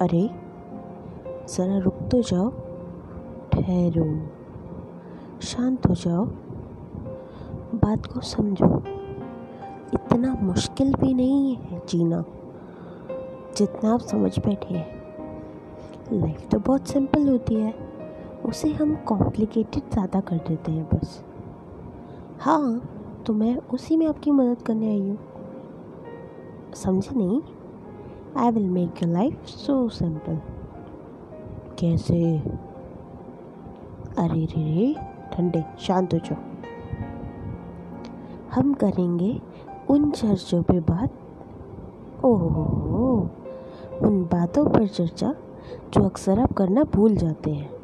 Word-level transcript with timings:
अरे, 0.00 0.30
ज़रा 1.46 1.78
रुक 1.78 1.94
तो 1.94 2.22
जाओ। 2.22 2.50
ठहरो। 3.52 4.28
शांत 5.40 5.86
हो 5.86 5.94
जाओ। 5.94 6.24
बात 7.74 8.06
को 8.06 8.20
समझो। 8.20 8.82
इतना 9.94 10.34
मुश्किल 10.42 10.94
भी 10.94 11.14
नहीं 11.14 11.56
है, 11.56 11.82
जीना। 11.88 12.24
जितना 13.56 13.94
आप 13.94 14.00
समझ 14.00 14.38
बैठे 14.38 14.74
हैं। 14.74 14.98
लाइफ 16.12 16.48
तो 16.48 16.58
बहुत 16.58 16.88
सिंपल 16.88 17.28
होती 17.28 17.54
है। 17.54 17.74
उसे 18.44 18.72
हम 18.72 18.96
कॉम्प्लिकेटेड 18.96 19.90
ज़्यादा 19.92 20.20
कर 20.20 20.36
देते 20.36 20.72
हैं, 20.72 20.88
बस। 20.94 21.24
हाँ 22.40 22.80
तो 23.26 23.32
मैं 23.32 23.56
उसी 23.56 23.96
में 23.96 24.06
आपकी 24.06 24.30
मदद 24.30 24.62
करने 24.62 24.88
आई 24.88 25.08
हूँ। 25.08 25.18
समझे 26.74 27.16
नहीं? 27.16 27.42
I 28.38 28.50
will 28.50 28.68
make 28.68 29.02
your 29.02 29.12
life 29.12 29.46
so 29.46 29.88
simple 29.88 30.40
कैसे? 31.78 32.38
अरे 34.18 34.44
रे 34.44 34.62
रे, 34.62 34.94
ठंडे, 35.32 35.64
शांत 35.78 36.14
हो 36.14 36.18
जाओ। 36.18 36.38
हम 38.54 38.74
करेंगे 38.74 39.40
उन 39.90 40.10
चर्चों 40.10 40.62
पे 40.62 40.80
बात। 40.80 41.10
ओहो, 42.24 43.30
उन 44.02 44.22
बातों 44.22 44.66
पर 44.66 44.86
चर्चा 44.86 45.34
जो 45.92 46.04
अक्सर 46.04 46.40
आप 46.40 46.52
करना 46.52 46.82
भूल 46.82 47.16
जाते 47.16 47.50
हैं। 47.50 47.77